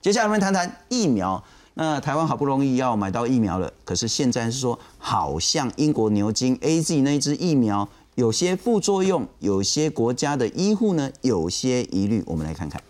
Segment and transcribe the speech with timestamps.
[0.00, 1.42] 接下来我们谈谈疫苗。
[1.74, 12.22] 那台湾好不容易要买到疫苗了，可是现在是说，好像英国牛津 A Z 那支疫苗有些副作用，有些国家的医护呢有些疑虑。
[12.26, 12.80] 我们来看看。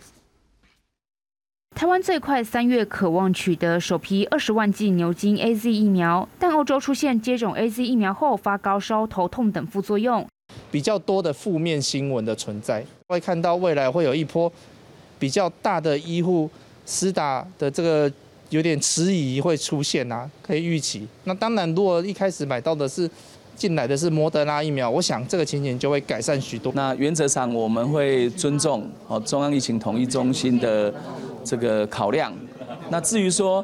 [1.74, 10.26] 台湾最快三月渴望取得首批二十万剂牛津 A Z 疫苗，但欧洲出现接种 A Z 疫苗后发高烧、头痛等副作用，
[10.70, 14.50] 比较多的负面新闻的存在，会看到未来会有一波
[15.18, 16.50] 比较大的医护
[16.88, 18.10] 施打的这个。
[18.50, 21.06] 有点迟疑会出现啊，可以预期。
[21.24, 23.06] 那当然，如果一开始买到的是
[23.54, 26.72] 进来的是摩德拉疫苗，我想这个情形就会改善许多。
[26.74, 30.90] 那原则上我们会尊重哦中央疫情统一中心的
[31.44, 32.32] 这个考量。
[32.88, 33.62] 那至于说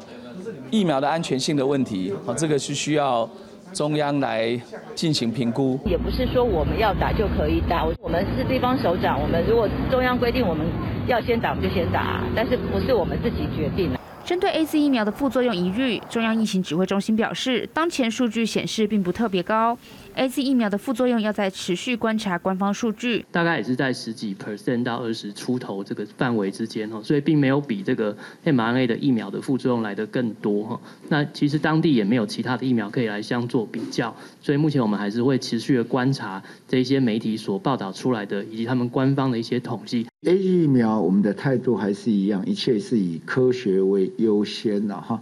[0.69, 3.27] 疫苗的安全性的问题，哦这个是需要
[3.73, 4.55] 中央来
[4.93, 5.79] 进行评估。
[5.87, 10.63] 也不是说我们要打就可以打，我们是地方首长，我们如果中央规定我们
[11.07, 13.91] 要先打，就先打，但是不是我们自己决定。
[14.23, 19.77] 针对 A Z 疫苗的副作用疑虑，中央疫情指挥中心表示，当前数据显示并不特别高。
[20.15, 30.79] A Z 疫苗的副作用要在持续观察官方数据，大概也是在十几 percent 到二十出头这个范围之间哦，所以并没有比这个 mRNA 的疫苗的副作用来的更多哈。
[31.09, 40.07] 那其实当地也没有其他的疫苗可以来相做比较，所以目前我们还是会持续的观察这些媒体所报道出来的以及他们官方的一些统计。
[40.25, 45.21] A Z 疫苗我们的态度还是一样，一切是以科学为优先的哈。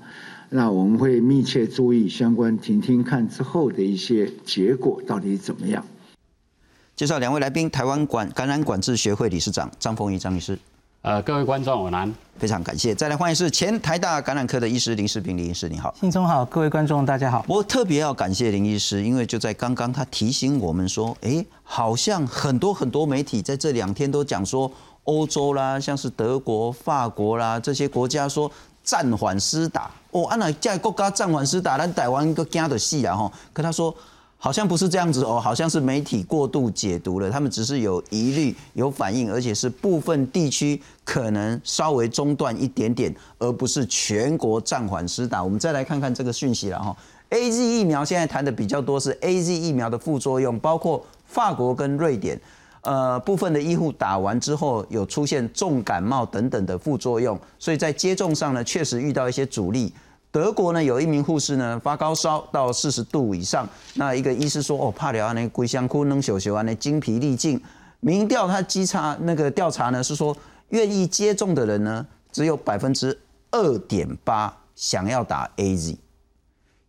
[0.55, 5.83] 那我们会密切注意相关，听听看之后的一些结果到底怎么样。
[6.95, 10.55] 介绍两位来宾，台湾管感染管制学会理事长张丰毅张医师。
[11.01, 12.93] 呃，各位观众，我难，非常感谢。
[12.93, 15.91] 再来欢迎是前台大感染科的医师林世平林医师，你好。
[15.99, 17.43] 信中好，各位观众大家好。
[17.49, 24.71] 我特别要感谢林医师，因为就在刚刚他提醒我们说，哎，好像很多很多媒体在这两天都讲说，
[25.05, 28.51] 欧洲啦，像是德国、法国啦这些国家说。
[28.83, 33.31] 暂缓施打哦，安那在国家暂缓施打，咱台湾个惊的戏啊吼。
[33.53, 33.95] 可他说
[34.37, 45.41] 好像不是这样子哦，好像是媒体过度解读了，他们只是有疑虑、有反应，而且是部分地区可能稍微中断一点点，而不是全国暂缓施打。
[45.41, 46.95] 我们再来看看这个讯息了哈。
[47.29, 52.39] A Z 疫苗现在谈的比较多是 A Z 疫苗的副作用，包括法国跟瑞典。
[52.83, 59.93] 呃，部分的医护打完之后有出现重感冒等等的副作用，所以在接种上呢，确实遇到一些阻力。
[60.29, 67.61] 德国呢，有一名护士呢发高烧到四十度以上，那一个医师说，哦，怕了啊，那龟香窟能小小啊，那精疲力尽。
[68.01, 70.35] 民调他稽查那个调查呢是说，
[70.69, 73.17] 愿意接种的人呢只有百分之
[73.51, 75.97] 二点八想要打 A Z，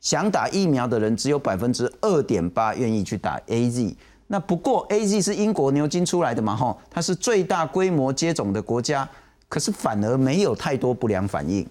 [0.01, 3.95] 想打疫苗的人只有百分之二点八愿意去打 A Z。
[4.35, 9.09] 那不过 A Z 是英国牛津出来的嘛，吼，它是最大规模接种的国家，
[9.49, 11.65] 可是反而没有太多不良反应。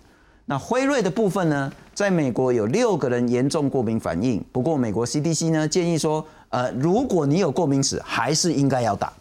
[0.46, 9.12] 那辉瑞的部分呢，在美国有六个人严重过敏反应，不过美国 C D C 呢建议说，呃，如果你有过敏史，还是应该要打。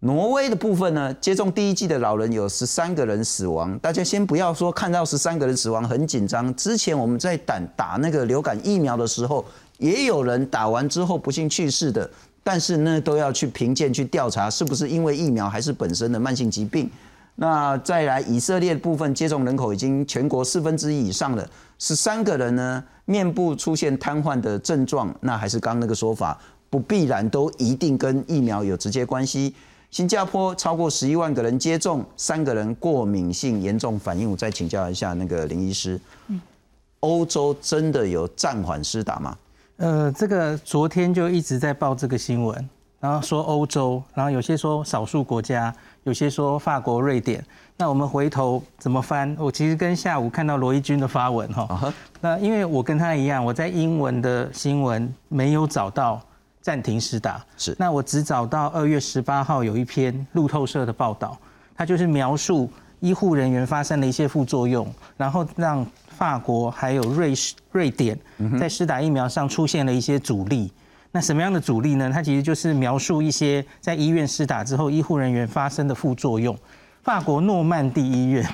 [0.00, 9.42] 挪威的部分呢，接种第一季的老人有十三个人死亡，大家先不要说看到十三个人死亡很紧张，之前我们在打打那个流感疫苗的时候，
[9.78, 12.10] 也有人打完之后不幸去世的。
[12.42, 16.90] 但是呢，都要去评鉴、去调查，是不是因为疫苗，还是本身的慢性疾病？
[17.36, 26.36] 那再来，以色列部分接种人口已经全国四分之一以上了，十三个人呢，面部出现瘫痪的症状，那还是刚那个说法，
[26.68, 29.54] 不必然都一定跟疫苗有直接关系。
[29.90, 36.00] 新加坡超过十一万个人接种，三个人过敏性严重反应，我再请教一下那个林医师，
[37.00, 39.36] 欧洲真的有暂缓施打吗？
[39.78, 42.68] 呃，这个昨天就一直在报这个新闻，
[42.98, 45.72] 然后说欧洲，然后有些说少数国家，
[46.02, 47.44] 有些说法国、瑞典。
[47.76, 49.36] 那我们回头怎么翻？
[49.38, 56.20] 我其实跟下午看到罗毅军的发文哈，那因为我跟他一样，我在英文的新闻没有找到
[56.60, 61.38] 暂停施打，是，那我只找到二月十八号有一篇路透社的报道，
[61.76, 62.68] 它就是描述
[63.00, 64.86] 医护人员发生了一些副作用，
[65.16, 65.86] 然后让。
[66.18, 68.18] 法国还有瑞士、瑞典
[68.58, 70.68] 在施打疫苗上出现了一些阻力。
[71.12, 72.10] 那什么样的阻力呢？
[72.12, 76.58] 它其实就是描述一些在医院施打之后，医护人员发生的副作用。
[77.04, 78.44] 法国诺曼底医院，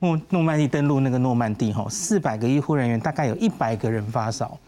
[0.00, 4.58] 诺诺曼底登陆那个诺曼底吼，四百个医护人员大概有一百个人发烧，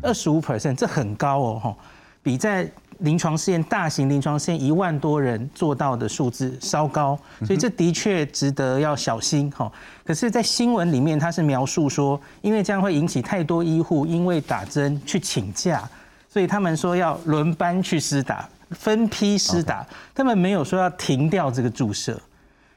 [0.00, 1.76] 二十五 percent，这很高哦吼，
[2.22, 2.66] 比在。
[2.98, 9.70] 临床试验，大型临床试验一万多人做到的数字稍高，所以这的确值得要小心哈。
[10.04, 15.88] 可是，在新闻里面，他是描述说，因为这样会引起太多医护因为打针去请假，
[16.28, 22.20] 所以他们说要轮班去施打，分批施打，他们没有说要停掉这个注射。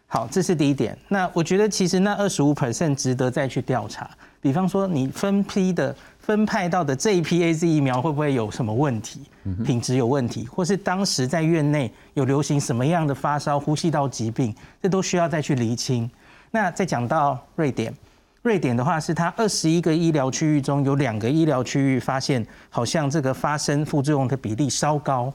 [0.07, 0.97] 好，这是第一点。
[1.07, 4.09] 那我觉得其实那二十五 percent 值得再去调查。
[4.41, 9.21] 比方说，你分批的分派到的这一批 A Z 疫苗会不会有什么问题？
[9.63, 16.09] 品质有问题，或是当时在院内有流行什么样的发烧、呼吸道疾病，这都需要再去厘清。
[16.49, 17.93] 那再讲到瑞典，
[18.41, 25.31] 瑞典的话是它二十一个医疗区域中有两个医疗区域发现好像这个发生副作用的比例稍高。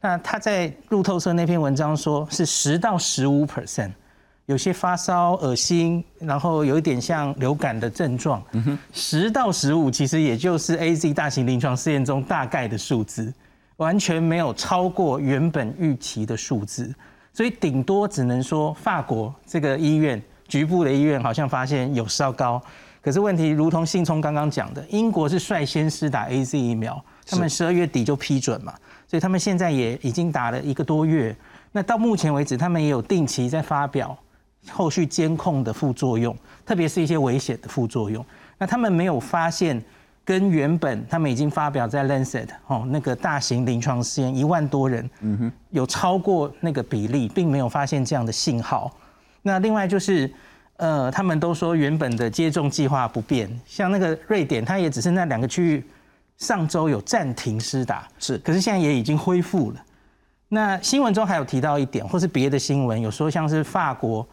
[0.00, 3.90] 那他在路透社那篇文章说是十到十五 percent。
[4.46, 8.42] 有些发烧、恶心，然后有一点像流感的症状。
[8.92, 13.32] 十到十五其实也就是 A Z 大型临床试验中大概的数字，
[13.78, 16.94] 完全没有超过原本预期的数字，
[17.32, 22.62] 所以顶多只能说法国这个医院局部的医院好像发现有稍高。
[23.00, 28.74] 可是问题如同信聪刚刚讲的，英国是率先施打 A Z 疫苗，他们十二月底就批准嘛，
[29.08, 31.34] 所以他们现在也已经打了一个多月。
[31.72, 34.14] 那到目前为止，他们也有定期在发表。
[34.70, 38.24] 后续监控的副作用，特别是一些危险的副作用，
[38.58, 39.82] 那他们没有发现
[40.24, 48.90] 跟原本他们已经发表在 Lancet 哦那个大型临床试验一万多人，嗯哼，有超过那个比例，并没有发现这样的信号。
[49.42, 50.32] 那另外就是，
[50.78, 55.84] 呃，他们都说原本的接种计划不变，像那个瑞典，它也只是那两个区域
[56.38, 59.84] 上周有暂停施打，是，可是现在也已经恢复了。
[60.48, 64.26] 那新闻中还有提到一点，或是别的新闻有说像是法国。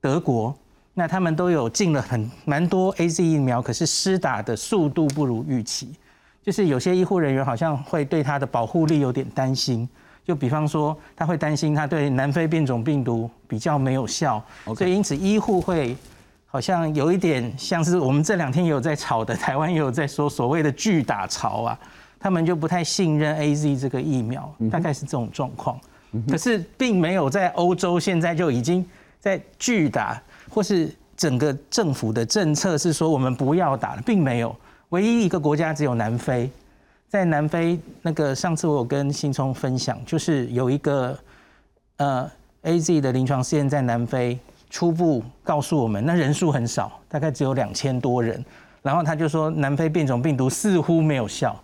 [0.00, 0.56] 德国，
[0.94, 5.94] 那他们都有进了很蛮多 A Z 疫苗，可是施打的速度不如预期，
[6.42, 9.86] 就是有些医护人员好像会对它的保护力有点担心，
[10.24, 14.42] 就比方说他会担心他对南非变种病毒比较没有效，
[14.74, 15.94] 所以因此医护会
[16.46, 21.78] 好像有一点像是我们这两天也有在吵的，台湾也有在说所谓的巨打潮啊，
[22.18, 25.78] 他们就不太信任 A Z 这个疫苗，大概是这种状况，
[26.26, 28.82] 可是并没有在欧洲现在就已经。
[29.20, 34.56] 在拒打，或是整个政府的政策是说我们不要打了，并没有。
[34.88, 36.50] 唯一一个国家只有南非，
[37.06, 41.16] 在南非那个上次我有跟新聪分享，就是有一个
[41.98, 42.28] 呃
[42.62, 44.38] A Z 的临床试验在南非，
[44.70, 48.42] 初步告诉我们那人数很少，大概只有两千多人。
[48.82, 51.54] 然后他就说南非变种病毒似乎没有效，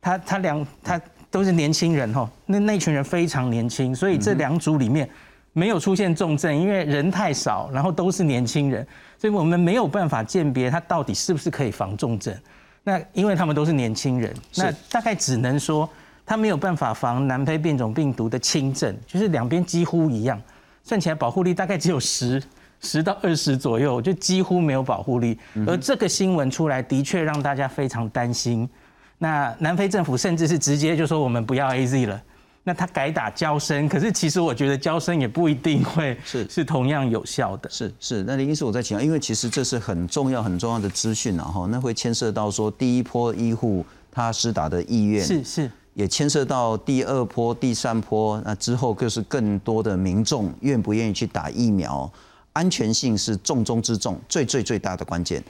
[0.00, 1.00] 他他两他
[1.30, 5.10] 都是年轻人哈，那那群人非常年轻，所以这两组里面。
[5.56, 8.86] 没有出现重症，因为人太少，然后都是年轻人，
[9.16, 12.36] 所以我们没有办法鉴别他到底是不是可以防重症。
[12.84, 15.88] 那因为他们都是年轻人，那大概只能说
[16.26, 20.38] 他没有办法防南非变种病毒的轻症，就是两边几乎一样，
[20.84, 22.42] 算起来保护力大概只有十
[22.82, 25.38] 十到二十左右，就几乎没有保护力。
[25.66, 28.68] 而这个新闻出来，的确让大家非常担心。
[29.16, 32.22] 那南非政府甚至是直接就说我们不要 A Z 了。
[32.68, 37.70] 那他改打胶生，可是其实我觉得胶生也不一定会是 是同样有效的。
[37.70, 52.10] 是是，那林医师我在请教，因为其实这是很重要很重要的资讯，然后那会牵涉到说第一波医护他施打的意愿，是是，也牵涉到第二波、第三波，那之后就是更多的民众愿不愿意去打疫苗，
[52.52, 55.40] 安全性是重中之重，最最最大的关键。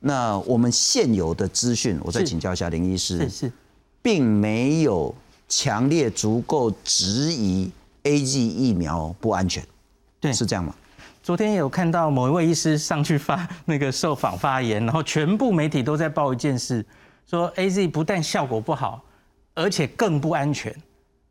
[0.00, 3.52] 那我们现有的资讯，我再请教一下林医师，是是，
[4.02, 5.14] 并没有。
[5.48, 7.70] 强烈足够质疑
[8.02, 9.64] A G 疫苗不安全，
[10.20, 10.74] 对，是这样吗？
[11.22, 16.84] 昨天有看到某一位医师上去发那个受访发言，然后全部媒体都在报一件事，
[17.28, 19.02] 说 A Z 不但效果不好，
[19.54, 20.74] 而且更不安全，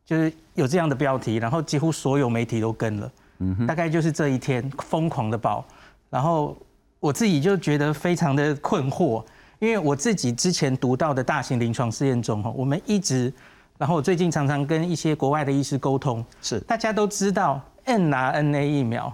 [0.05, 5.63] 就是有这样的标题，然后几乎所有媒体都跟了，嗯哼，大概就是这一天疯狂的报，
[6.09, 6.57] 然后
[6.99, 9.23] 我自己就觉得非常的困惑，
[9.59, 13.31] 因为我自己之前读到的大型临床试验中，哈，我们一直。
[13.77, 19.13] 然后我最近常常跟一些国外的医师沟通，是大家都知道 mRNA 疫苗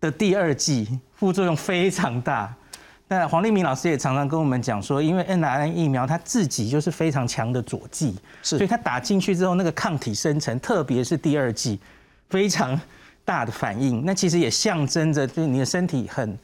[0.00, 2.54] 的第二剂副作用非常大。
[3.08, 11.78] 那黄立明老师也常常跟我们讲说，因为 mRNA 疫苗它自己就是非常强的佐剂，是，所以它打进去之后，那个抗体生成，特别是第二剂，
[12.30, 12.80] 非常
[13.24, 14.02] 大的反应。
[14.04, 16.38] 那其实也象征着，就是你的身体很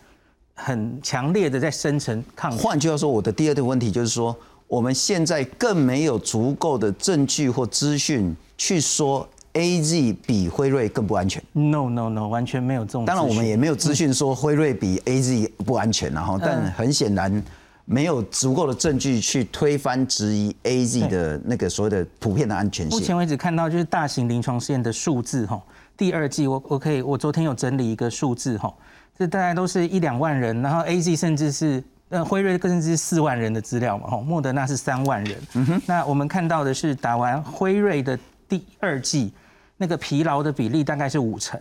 [0.54, 2.58] 很强烈的在生成抗体。
[2.58, 4.36] 换句话说，我的第二个问题就是说。
[4.68, 11.42] 我们现在更没有足够的证据或资讯去说 A Z 比辉瑞更不安全。
[11.52, 13.04] No No No，完全没有这种。
[13.04, 17.42] 当然，我们也没有资讯说辉瑞比 A Z 不安全，然后，但很显然
[17.84, 22.98] 没有足够的证据去推翻质疑 A Z 的那个所谓的普遍的安全性。
[22.98, 25.62] 目前为止看到就是大型临床试验的数字哈，
[25.96, 28.74] 第二季我我可以我昨天有整理一个数字哈，
[29.16, 31.82] 这大概都是一两万人，然后 A Z 甚至是。
[32.08, 35.42] 那辉瑞更是四万人的资料嘛，吼，莫德纳是三万人。
[35.54, 39.32] 嗯哼，那我们看到的是打完辉瑞的第二剂，
[39.76, 41.60] 那个疲劳的比例大概是五成。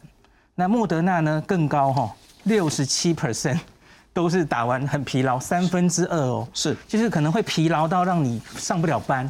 [0.54, 3.60] 那莫德纳呢更高哈，六十七 percent
[4.14, 9.30] 都是打完很疲劳，三分之二哦，是，就是可能会疲劳到让你上不了班。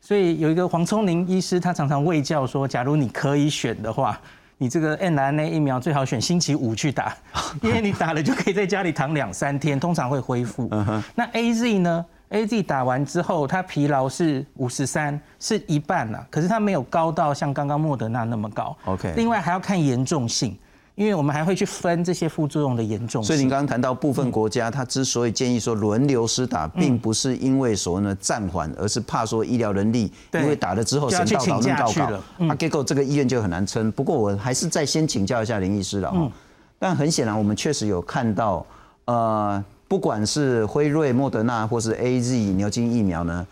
[0.00, 4.20] 所以有一个黄聪宁医师，他常常卫教说，假如你可以选的话，
[4.64, 7.14] 你这个 n r n a 疫苗最好选星期五去打，
[7.60, 10.70] 因为你打了就可以在家里躺两三天，通常会恢复。
[11.14, 18.74] 那 AZ 呢？AZ 打完之后，它疲劳是五十三，是一半啊，可是它没有高到像刚刚莫德纳那么高。
[18.86, 20.56] OK 另外还要看严重性。
[20.96, 23.26] 因为我们还会去分这些副作用的严重性。
[23.26, 33.90] 所以您刚刚谈到部分国家，它之所以建议说轮流施打，并不是因为所谓的暂缓，而是怕说医疗人力因为打了之后神道去请假导能告搞去了，嗯啊，结果这个医院就很难撑。
[33.90, 36.30] 不过我还是再先请教一下林医师了哈。
[36.78, 38.64] 但很显然，我们确实有看到，
[39.06, 43.46] 呃，不管是辉瑞、莫德纳或是 A Z 牛津疫苗呢，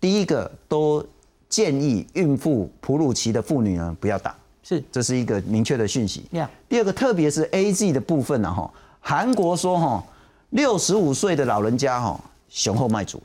[0.00, 1.04] 第一个都
[1.48, 4.34] 建议孕妇、哺乳期的妇女呢不要打。
[4.66, 6.24] 是，这是一个明确的讯息。
[6.68, 8.68] 第二个，特别是 A Z 的部分呢，哈，
[8.98, 10.02] 韩国说哈，
[10.50, 12.18] 六十五岁的老人家哈，
[12.48, 13.24] 雄厚卖主了，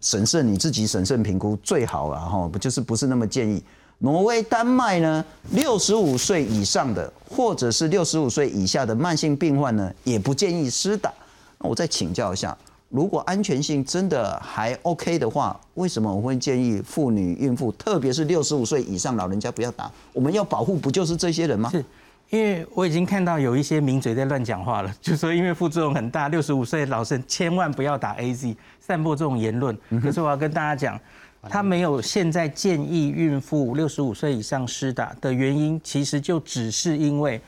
[0.00, 3.62] 审慎你自己审慎评估最好了哈，不就是不是那么建议。
[3.98, 11.12] 挪威、丹麦呢，六十五岁以上的或者是六十五岁以下的慢性病患呢，也不建议施打。
[11.58, 12.56] 那我再请教一下，
[12.92, 19.90] 如果安全性真的还 OK 的话，为什么我会建议妇女、孕妇，特别是六十五岁以上老人家不要打？
[20.12, 21.70] 我们要保护不就是这些人吗？
[21.70, 21.82] 是
[22.28, 29.74] 因为我已经看到有一些名嘴在乱讲话了， 就说因为副作用很大，六十五岁老人千万不要打 A Z，散播这种言论。
[30.02, 31.00] 可是我要跟大家讲，
[31.48, 37.40] 他没有现在建议孕妇六十五岁以上施打的原因，其实就只是因为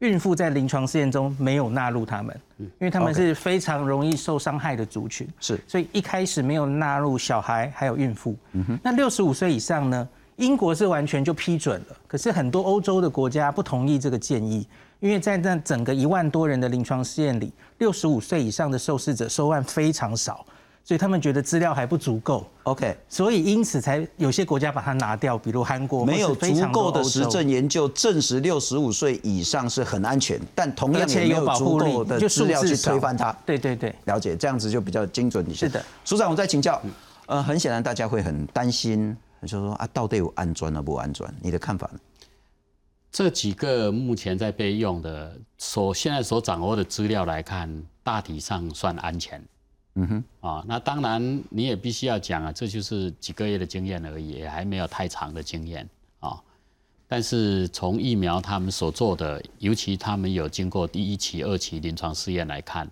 [0.00, 5.26] 孕妇在临床试验中没有纳入他们，因为他们是非常容易受伤害的族群。
[5.40, 8.36] 是所以一开始没有纳入小孩还有孕妇。
[8.82, 10.08] 那六十五岁以上呢？
[10.36, 14.66] 英国是完全就批准了，可是很多欧洲的国家不同意这个建议，
[14.98, 20.44] 因为在那整个一万多人的临床试验里，六十五岁以上的受试者收案非常少，
[20.86, 33.32] 所以他们觉得资料还不足够，OK，所以因此才有些国家把它拿掉，比如韩国没有足够的实证研究证实六十五岁以上是很安全，但同样也没有保足护力够的就资料去数字少推翻它。
[33.46, 35.60] 对对对，了解，这样子就比较精准一些。
[35.66, 36.78] 是的，署长，我再请教，
[37.24, 41.32] 呃，很显然大家会很担心，就说啊，到底有安装啊不安装？
[41.40, 41.98] 你的看法呢？
[43.10, 49.42] 这几个目前在被用的，所现在所掌握的资料来看，大体上算安全。
[49.96, 55.88] 嗯哼，啊，那当然你也必须要讲啊，这就是几个月的经验而已，也还没有太长的经验
[56.20, 56.40] 啊。
[57.06, 62.90] 但是从疫苗他们所做的，尤其他们有经过第一期、二期临床试验来看，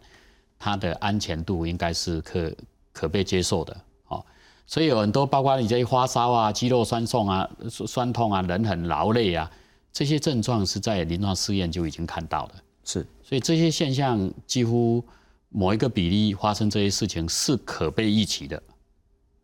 [0.58, 2.54] 它的安全度应该是可
[2.92, 3.76] 可被接受的。
[4.06, 4.24] 哦，
[4.66, 9.50] 所以有很多包括你这些发烧啊、肌肉酸痛啊、酸痛啊、人很劳累啊，
[9.92, 12.54] 这些症状是在临床试验就已经看到的。
[12.84, 15.02] 是，所以这些现象几乎
[15.52, 18.60] 某一个比例发生这些事情是可被预期的，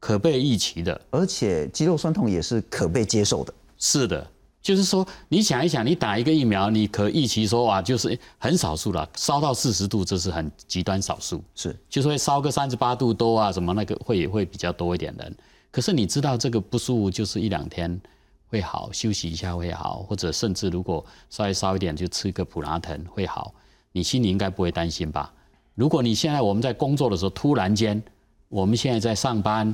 [0.00, 0.98] 可被预期的。
[1.10, 3.52] 而且肌肉酸痛也是可被接受的。
[3.76, 4.28] 是的，
[4.62, 15.36] 就是说你想一想，你打一个疫苗，你可预期说哇，就是很少数了，烧到四十度这是很极端少数，是，就是会烧个三十八度多啊，什么那个会会比较多一点人。
[15.70, 18.00] 可是你知道这个不舒服就是一两天
[18.48, 23.54] 会好，休息一下会好，或者甚至如果稍微烧一点就吃一个普拉疼会好，
[23.92, 25.32] 你心里应该不会担心吧？
[25.78, 28.02] 如果你现在我们在工作的时候，突然间
[28.48, 29.72] 我们现在在上班，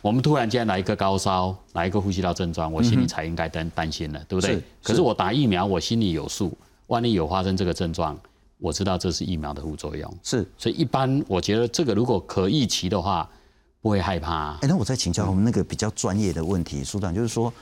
[0.00, 4.54] 我们突然间来一个高烧，来一个呼吸道症状，我心里才应该担担心了，对不对？
[4.54, 8.18] 是可是我打疫苗，我心里有数，万一有发生这个症状，
[8.56, 10.10] 我知道这是疫苗的副作用。
[10.22, 13.28] 是，所以一般我觉得这个如果可预期的话，
[13.82, 14.54] 不会害怕。
[14.62, 17.52] 哎，那我再请教我们那个比较专业的问题，署长，就是说，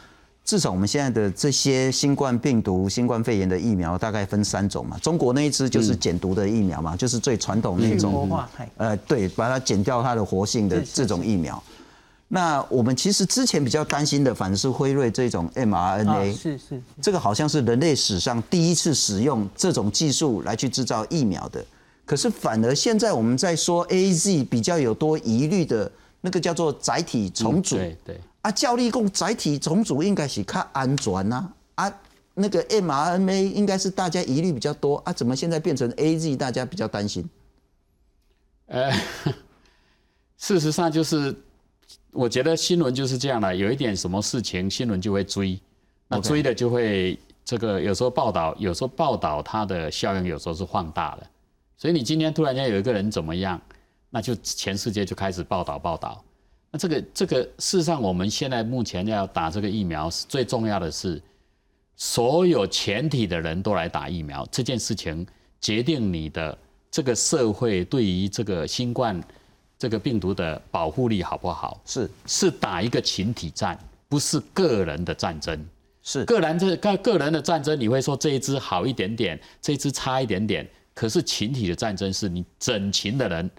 [0.49, 4.99] 至少我们现在的这些新冠病毒、新冠肺炎的疫苗大概分三种嘛。
[5.00, 8.26] 中国那一支就是减毒的疫苗嘛，就是最传统那去种。
[8.78, 11.62] 呃，对，把它减掉它的活性的这种疫苗。
[12.28, 21.62] 那我们其实之前比较担心的，反而是辉瑞这种 mRNA，、啊是是，这个好像是人类史上第一次使用这种技术来去制造疫苗的。
[22.07, 31.92] 可是反而现在我们在说 A Z 比较有多疑虑的那个叫做载体重组、对对，啊，教例共载体重组应该是较安全呐啊
[32.35, 37.28] 那个 mRNA 应该是大家疑虑比较多啊，怎么现在变成 A Z 大家比较担心？
[38.66, 38.92] 呃，
[40.38, 41.35] 事实上就是，
[42.12, 45.61] 我觉得新闻就是这样了，有一点什么事情，新闻就会追，
[46.07, 51.26] 那追的就会这个有时候报道，有时候报道它的效应有时候是放大的，
[51.76, 53.61] 所以你今天突然间有一个人怎么样，
[54.11, 56.23] 那就全世界就开始报道报道。
[56.70, 61.20] 那这个这个事实上，我们现在目前要打这个疫苗，最重要的是
[61.96, 65.26] 所有全体的人都来打疫苗，这件事情
[65.60, 66.56] 决定你的
[66.90, 69.18] 这个社会对于这个新冠
[69.78, 71.80] 这个病毒的保护力好不好？
[71.87, 75.66] 是是打一个群体战，不是个人的战争。
[76.02, 80.66] 是个人这个个人的战争，你会说这一支好一点点，这一支差一点点。
[80.94, 83.50] 可是群体的战争是你整群的人，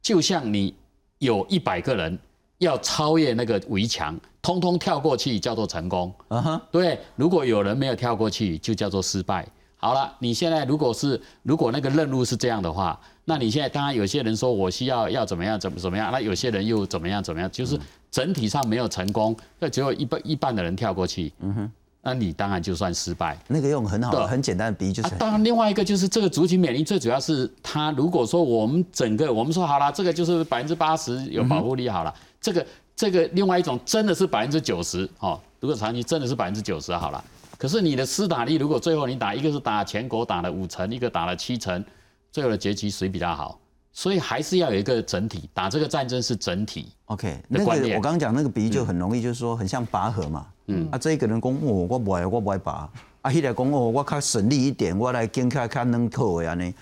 [0.00, 0.74] 就像你
[1.18, 2.18] 有一百个人
[2.58, 6.12] 要超越那个围墙，通通跳过去叫做成功。
[6.28, 9.46] 啊哈，对，如果有人没有跳过去，就叫做失败。
[9.80, 17.78] 好了，你现在如果是如果那个任务是这样的话，那你现在当然有些人说我需要要怎么样怎么怎么样，那有些人又怎么样怎么样，就是
[18.10, 21.70] 整体上没有成功，那只有一半一半的人跳过去，嗯哼，
[22.02, 23.38] 那你当然就算失败。
[23.46, 37.22] 那个用很好很简单的比喻就是啊，当然，另外一个就是这个族群免疫，最主要是它如果说我们整个我们说好了，这个就是百分之八十有保护力好了，这个这个另外一种真的是百分之九十哦，如果长期真的是百分之九十好了，
[37.56, 41.84] 可是你的施打力如果最后你打一个是打全国打了五成，一个打了七成，
[42.30, 43.58] 最后的结局谁比较好？
[43.92, 46.92] 所以还是要有一个整体，打这个战争是整体。
[47.06, 50.46] OK，那个我刚刚讲那个比喻就很容易，就是说很像拔河嘛。
[50.66, 52.88] 嗯，啊，这一个人讲哦，我不爱我不爱拔，
[53.22, 56.72] 啊，迄个讲哦，我较省力一点，我来跟较较能扣的安尼。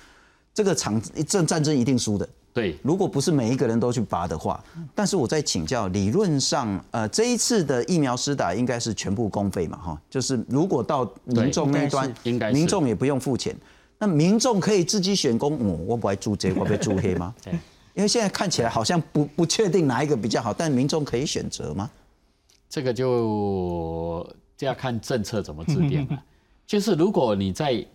[0.53, 2.29] 这个场这战争一定输的。
[2.57, 13.55] 对，如果不是每一个人都去拔的话，但是我在请教，理论上，呃，这一次的疫苗施打应该是全部公费嘛，哈，就是如果到民众那一端，应该是民众也不用付钱，
[13.99, 17.35] 那民众可以自己选公，哦，我不爱注这，我不爱注黑吗？
[17.45, 17.53] 对，
[17.93, 21.91] 因为现在看起来好像不不确定哪一个比较好，但民众可以选择吗？
[22.71, 26.19] 这个就就要看政策怎么制定了。
[26.67, 27.87] 就是如果你在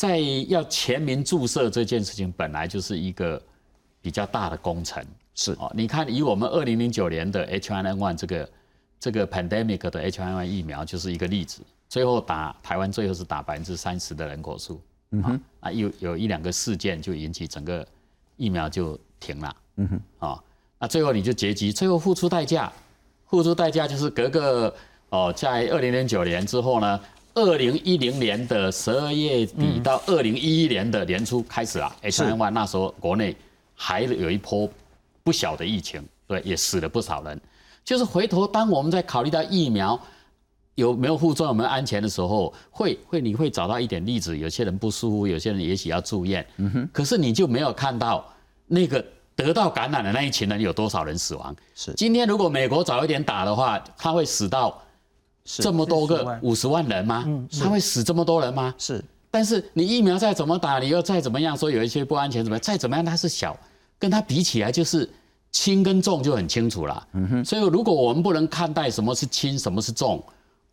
[0.00, 3.38] 在要全民注射这件事情，本来就是一个
[4.00, 5.04] 比较大的工程。
[5.34, 5.52] 是。
[5.60, 8.50] 哦，你看以我们二零零九年的 H1N1 这个
[8.98, 11.60] 这个 pandemic 的 H1N1 疫苗就是一个例子。
[11.86, 14.80] 最后打台湾最后是打百分之三十的人口数，
[15.10, 17.86] 嗯哼，啊有有一两个事件就引起整个
[18.38, 20.42] 疫苗就停了，嗯哼，啊，
[20.78, 22.72] 那最后你就结局，最后付出代价，
[23.26, 24.74] 付出代价就是隔个
[25.10, 26.98] 哦，在二零零九年之后呢，
[27.34, 33.36] 二零一零年的十二月底到二零一一年的年初开始啊，H1N1 那时候国内
[33.74, 34.68] 还有一波
[35.22, 37.40] 不小的疫情，对，也死了不少人。
[37.84, 39.98] 就是回头当我们在考虑到疫苗
[40.74, 48.24] 有没有副作用、有没有安全的时候，会会你会找到一点例子，有些人不舒服，有些人也许要住院，嗯哼，可是你就没有看到
[48.66, 51.54] 那个得到感染的那一群人有多少人死亡。
[51.74, 51.92] 是。
[51.94, 54.80] 今天如果美国早一点打的话，他会死到
[55.58, 57.26] 这么多个五十万人吗？
[57.60, 58.74] 他会死这么多人吗？
[58.78, 63.56] 是但是你疫苗再怎么打，你又再怎么样说有一些不安全怎么样，再怎么样它是小，
[63.98, 65.08] 跟它比起来就是
[65.52, 67.06] 轻跟重就很清楚了。
[67.12, 70.22] 嗯哼，所以如果我们不能看待什么是轻，什么是重，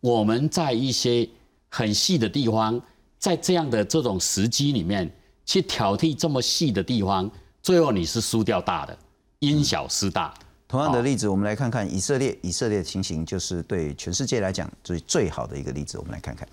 [0.02, 1.28] 我们在一些
[1.70, 2.82] 很细的地方，
[3.20, 5.12] 在这样的这种时机里面
[5.46, 7.30] 去挑剔这么细的地方，
[7.62, 8.98] 最后你是输掉大的，
[9.40, 10.34] 因小失大。
[10.68, 15.98] 同样的例子，我们来看看以色列，以色列的情形就是对全世界来讲最最好的一个例子。
[15.98, 16.46] 我们来看看。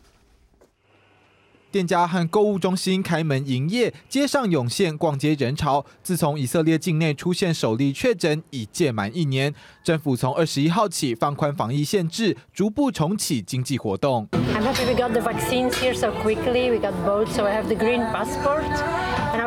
[1.72, 5.84] 店家和购物中心开门营业，街上涌现逛街人潮。
[6.04, 14.28] 自从以色列境内出现首例确诊，已届满一年，政府从二十一号起放宽防疫限制，逐步重启经济活动。
[14.30, 16.70] I'm happy we got the vaccines here so quickly.
[16.70, 18.62] We got both, so I have the green passport,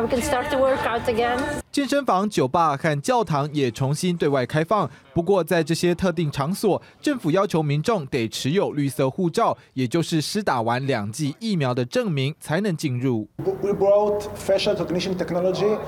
[0.08, 1.38] can start to work out again.
[1.70, 4.90] 健身房、酒吧和教堂也重新对外开放。
[5.12, 13.28] 不过，在这些特定场所，政府要求民众得持有绿色护照，也就是施打完两剂疫苗的证明，才能进入。
[13.38, 15.78] We brought facial recognition technology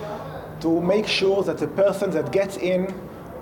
[0.61, 2.89] to make sure that the person that gets in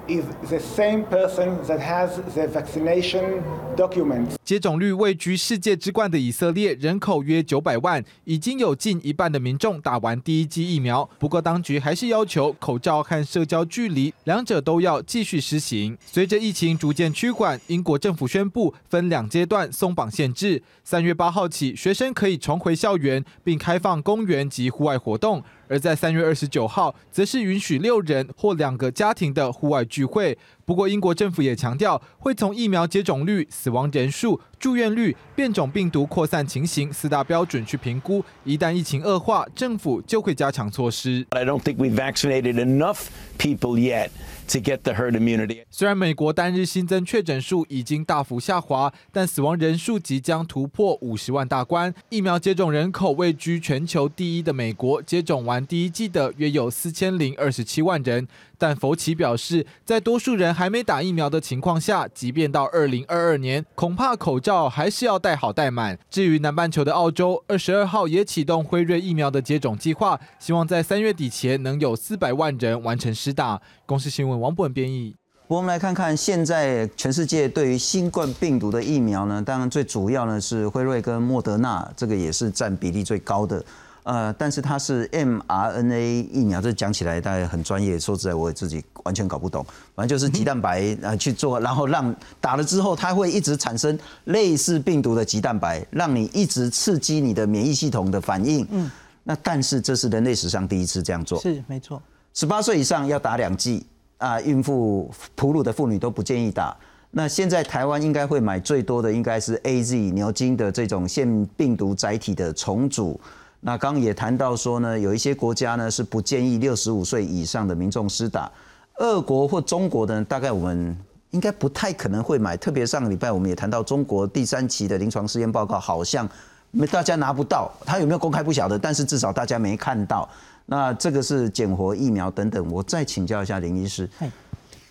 [0.08, 3.42] is the same person that has the vaccination
[3.76, 4.36] documents.
[4.42, 11.08] 接种率位居世界之冠的以色列，人口约九百万，已经有近一半的民众打完第一剂疫苗。
[11.18, 15.96] 不过，当局还是要求口罩和社交距离两者都要继续实行。
[16.06, 20.62] 随着疫情逐渐趋缓，英国政府宣布分两阶段松绑限制。
[20.82, 25.44] 三月八号起，学生可以重回校园，并开放公园及户外活动。
[25.68, 30.36] 而在三月二十九号，则是允许六人或两个家庭的户外聚会。
[30.68, 38.22] 不过，英国政府也强调，会从疫苗接种率、死亡人数、住院率、变种病毒扩散情形四大标准去评估。
[38.44, 41.26] 一旦疫情恶化，政府就会加强措施。
[41.30, 43.06] I don't think we've vaccinated enough
[43.38, 44.10] people yet
[44.48, 45.64] to get the herd immunity.
[45.70, 51.94] 虽然美国单日新增确诊数已经大幅下滑，但死亡人数即将突破五十万大关。
[52.10, 58.28] 疫苗接种人口位居全球第一的美国，接种完第一季的约有四千零二十七万人。
[58.58, 65.96] 但佛奇表示，在多数人还没打疫苗的情况下，即便到二零二二年，恐怕口罩还是要戴好戴满。
[66.10, 73.62] 至于南半球的澳洲，二十二号也启动辉瑞疫苗的接种计划，希望在三月底前能有四百万人完成施打。
[73.86, 75.14] 公司新闻王博文编译。
[75.46, 83.64] 我们来看看现在全世界对于新冠病毒的疫苗呢，当然最主要呢是辉瑞跟莫德纳，这个也是占比例最高的。
[84.08, 89.62] 呃，但是它是 mRNA 疫苗，这讲起来大概很专业，说实在我自己完全搞不懂。
[89.94, 98.66] 反正就是鸡蛋白啊去做，然后让打了之后，它会一直产生类似病毒的鸡蛋白，让你一直刺激你的免疫系统的反应。
[98.70, 98.90] 嗯，
[99.24, 101.38] 那但是这是人类史上第一次这样做。
[101.40, 102.00] 是没错。
[102.32, 103.86] 十八岁以上要打两剂。
[104.16, 106.76] 啊，孕妇、哺乳的妇女都不建议打。
[107.12, 113.20] 那现在台湾应该会买最多的应该是 A Z 牛津的这种腺病毒载体的重组。
[113.60, 118.50] 那刚刚也谈到说呢，有一些国家呢是不建议六十五岁以上的民众施打。
[118.98, 120.96] 俄国或中国的大概我们
[121.30, 122.56] 应该不太可能会买。
[122.56, 126.28] 特别上个礼拜我们也谈到中国第三期的临床试验报告，好像
[126.70, 130.28] 没大家拿不到，他有没有公开不晓得，但是至少大家没看到。
[130.66, 134.08] 那这个是减活疫苗等等，我再请教一下林医师。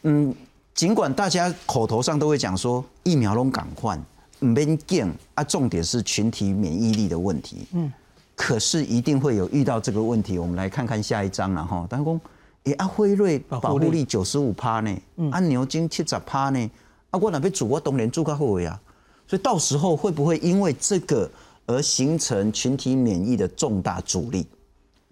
[0.04, 0.34] 嗯，
[0.74, 3.96] 尽管大家口头上都会讲说疫苗拢赶快，
[4.40, 7.68] 唔免惊啊，重点是群体免疫力的问题。
[7.74, 7.92] 嗯，
[8.38, 10.38] 可是一定会有遇到这个问题。
[10.38, 11.86] 我们来看看下一章了哈。
[11.90, 12.22] 但公，
[12.66, 14.96] 诶，阿辉瑞保护力九十五趴呢，
[15.32, 16.72] 阿牛津七十趴呢，
[17.10, 18.80] 啊，我那边煮我冬连煮较好呀。
[19.28, 21.30] 所以到时候会不会因为这个
[21.66, 24.48] 而形成群体免疫的重大阻力？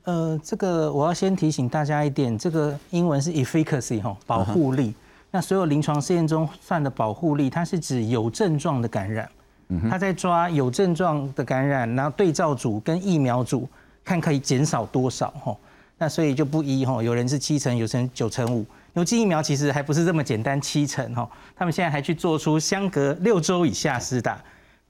[0.04, 4.94] 呃，这个我要先提醒大家一点，这个英文是 efficacy 哈，保护力。
[5.32, 9.28] 那所有临床试验中算的保护力，它是指有症状的感染。
[9.90, 13.68] 他在抓有症状的感染，然后对照组跟疫苗组
[14.04, 15.56] 看可以减少多少哈。
[15.98, 18.66] 那所以就不一哈，有人是七成，有人九成五。
[18.94, 21.30] 牛津疫苗其实还不是这么简单，七成哈。
[21.56, 24.38] 他们现在还去做出相隔六周以下施打。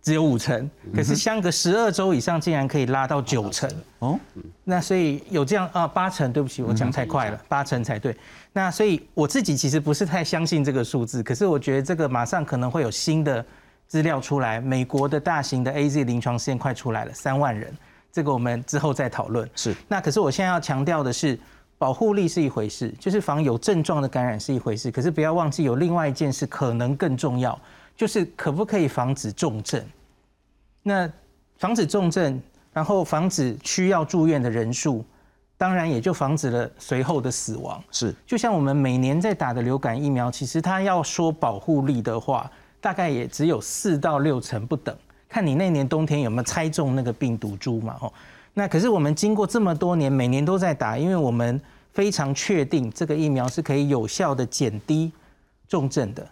[0.01, 4.19] 只有五成，可是相隔十二周以上竟然可以拉到九成哦。
[4.63, 8.15] 那所以有这样啊，八成，对不起，我讲太快了，八成才对。
[8.53, 13.43] 那所以我自己其实不是太相信这个数字，可是我觉得这个马上可能会有新的
[13.87, 14.59] 资料出来。
[14.59, 17.75] 美国的大型的 A Z 临床试验快出来了，三万人，
[18.11, 19.49] 这个我们之后再讨论。
[19.55, 19.75] 是。
[19.87, 21.39] 那可是我现在要强调的是，
[21.77, 27.59] 保护力是一回事，就是防有症状的感染是一回事，可是不要忘记有另外一件事可能更重要。
[27.97, 29.81] 就是可不可以防止重症？
[30.83, 31.09] 那
[31.57, 32.41] 防止重症，
[32.73, 35.05] 然后防止需要住院的人数，
[35.57, 37.81] 当然也就防止了随后的死亡。
[37.91, 42.51] 是，就像我们每年在打的流感疫苗，其实它要说保护力的话，
[42.85, 44.95] 大概也只有四到六成不等，
[45.27, 47.95] 看你那年冬天有没有猜中那个病毒株嘛。
[47.99, 48.13] 吼，
[48.53, 51.59] 那可是我们经过这么多年，每年都在打，因为我们
[51.93, 55.11] 非常确定这个疫苗是可以有效的减低
[55.67, 56.23] 重症的。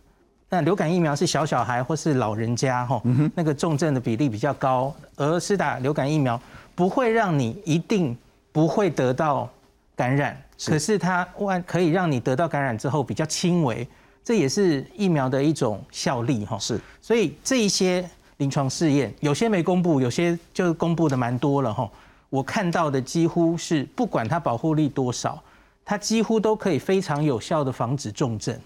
[0.47, 3.01] 那流感疫苗是小小孩或是老人家吼，
[3.33, 6.39] 那个重症的比例比较高，而施打流感疫苗
[6.75, 8.15] 不会让你一定
[8.51, 9.49] 不会得到
[9.95, 13.87] 感染，可是它万可以让你得到感染之后比较轻微，
[14.23, 16.57] 这也是疫苗的一种效力哈。
[16.57, 18.07] 是，所以这一些
[18.37, 21.89] 临床试验有些没公布，有些就公布的蛮多了哈。
[22.29, 25.41] 我看到的几乎是不管它保护力多少，
[25.85, 28.57] 它几乎都可以非常有效的防止重症。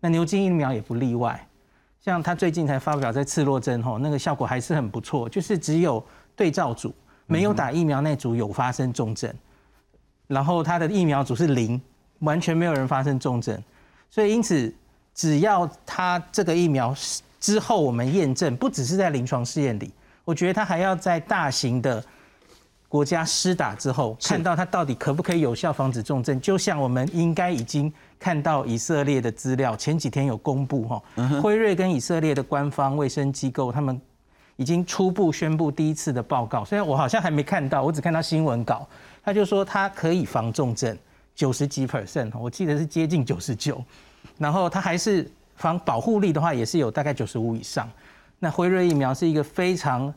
[0.00, 1.46] 那牛津疫苗也不例外，
[2.00, 6.02] 像它最近才发表在次洛针吼，那个效果还是很不错，就是只有
[6.34, 6.92] 对照组
[7.26, 9.32] 没有打疫苗那组有发生重症，
[10.26, 11.80] 然后他的疫苗组是零，
[12.20, 13.62] 完全没有人发生重症，
[14.10, 14.74] 所以因此
[15.14, 16.94] 只要它这个疫苗
[17.40, 19.90] 之后我们验证，不只是在临床试验里，
[20.24, 22.04] 我觉得它还要在大型的
[22.88, 27.92] 国家施打之后，看到它到底可不可以有效防止重症，就像我们应该已经。
[28.22, 31.02] 看到以色列的资料，前几天有公布哈，
[31.42, 34.00] 辉瑞跟以色列的官方卫生机构，他们
[34.54, 36.64] 已经初步宣布第一次的报告。
[36.64, 38.88] 虽然我好像还没看到，我只看到新闻稿，
[39.24, 40.96] 他就说它可以防重症
[41.34, 43.82] 九十几 percent，我记得是接近九十九，
[44.38, 47.88] 然后它还是防保护力的话，也是有大概九十五以上。
[48.38, 50.12] 那辉瑞疫苗是一个非常。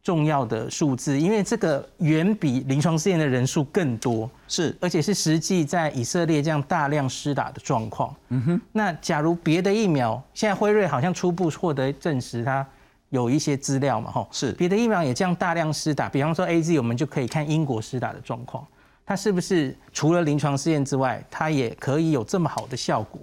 [0.00, 8.14] 重要的数字，因为这个远比临床试验的人数更多，是，而且是实际在以色列这样大量施打的状况。
[8.28, 12.66] 嗯哼，那假如别的疫苗，现在辉瑞好像初步获得证实，它
[13.10, 18.66] 有一些资料嘛，哈，是，别的疫苗也这样大量施打，比方说 A Z，我们就可以看英国施打的状况，
[19.04, 23.20] 它是不是除了临床试验之外，它也可以有这么好的效果？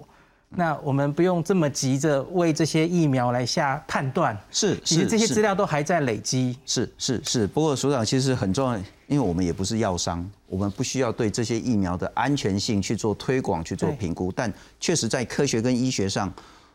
[0.48, 6.56] 那我们不用这么急着为这些疫苗来下判断，是，其实这些资料都还在累积。
[6.64, 8.78] 是是是，不过所长其实很重要，
[9.08, 14.30] 因为我们也不是药商，我们不需要对这些疫苗的安全性去做推广、去做评估。
[14.30, 16.32] 但确实在科学跟医学上，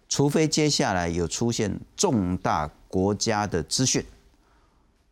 [0.10, 4.04] 除非接下来有出现重大国家的资讯，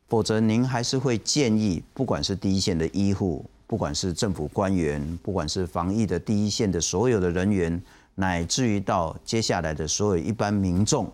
[0.10, 7.82] 否则您还是会建议，不管是第一线的医护，不管是政府官员，不管是防疫的第一线的所有的人员，
[8.19, 11.10] 乃至于到接下来的所有一般民众，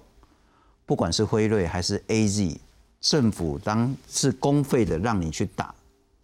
[0.87, 2.59] 不管是辉瑞还是 A Z，
[2.99, 5.73] 政府当是公费的让你去打。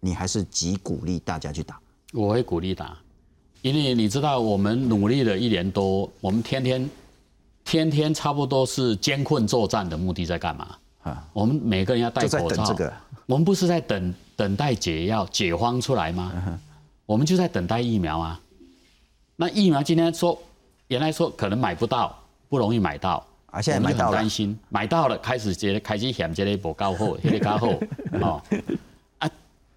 [0.00, 1.78] 你还是极鼓励大家去打，
[2.12, 2.98] 我会鼓励打，
[3.60, 6.90] 因为你知道我们努力了一年多，我们天天
[7.64, 10.76] 天天差不多是艰困作战的目的在干嘛？
[11.04, 12.92] 啊，我们每个人要戴口罩，这个，
[13.26, 16.58] 我们不是在等等待解药解荒出来吗？
[17.06, 18.40] 我们就在等待疫苗啊。
[19.36, 20.36] 那疫苗今天说
[20.92, 22.14] 原来说可能买不到，
[22.50, 27.66] 不容易买到，啊，现在买到了，担心买到了，开始觉得开始嫌这里不够好， 这里够好
[28.20, 28.42] 哦。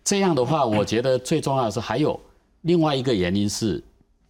[0.04, 2.20] 这样的话，我觉得最重要的是还有
[2.64, 3.82] 另外一个原因是，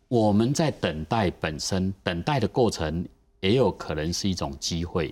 [0.08, 3.04] 我们在等待本身，等待的过程
[3.40, 5.12] 也有可能是一种机会，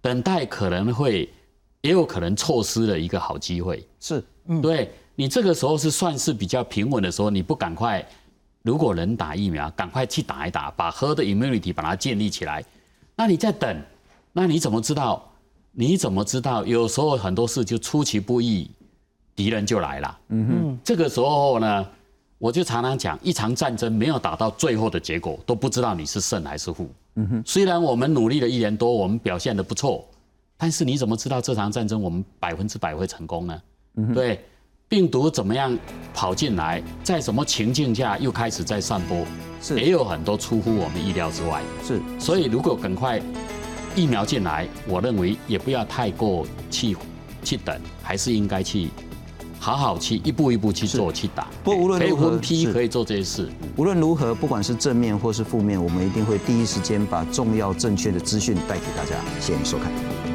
[0.00, 1.28] 等待可能会
[1.80, 3.84] 也有可能错失了一个好机会。
[3.98, 4.22] 是，
[4.62, 8.06] 对你这个时候是算是比较平稳的时候，你不赶快，
[8.62, 12.64] 如果能打疫苗，赶快去打一打，把 herd immunity 把它建立起来。
[13.16, 13.76] 那你在等，
[14.32, 15.28] 那你怎么知道？
[15.72, 16.64] 你怎么知道？
[16.64, 18.70] 有时候很多事就出其不意。
[19.34, 20.18] 敌人就来了。
[20.28, 21.86] 嗯哼，这个时候呢，
[22.36, 26.86] 我就常常讲，一场战争没有打到最后的结果，都不知道你是胜还是负。
[27.14, 30.06] 嗯哼，虽然我们努力了一年多，我们表现的不错，
[30.58, 33.62] 但是你怎么知道这场战争我们百分之百会成功呢？
[33.96, 34.44] 嗯对，
[34.92, 35.74] 病毒怎么样
[36.12, 39.24] 跑进来，在什么情境下又开始在散播，
[39.62, 41.62] 是也有很多出乎我们意料之外。
[41.82, 43.18] 是，所以如果赶快
[43.96, 46.94] 疫苗进来，我认为也不要太过去
[47.42, 48.90] 去等，还是应该去。
[49.58, 52.38] 好好去一步一步去做去打，不无论如何
[52.70, 53.48] 可以做这些事。
[53.76, 59.16] 无论如何，不管是正面或是负面，我们一定会第一时间把重要正确的资讯带给大家。
[59.40, 60.31] 谢谢你收看。